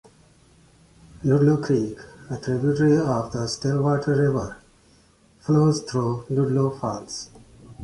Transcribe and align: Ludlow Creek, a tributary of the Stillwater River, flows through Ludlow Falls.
Ludlow 1.23 1.57
Creek, 1.61 1.95
a 2.31 2.37
tributary 2.37 2.97
of 2.97 3.31
the 3.33 3.45
Stillwater 3.45 4.15
River, 4.15 4.57
flows 5.41 5.83
through 5.83 6.25
Ludlow 6.27 6.71
Falls. 6.71 7.29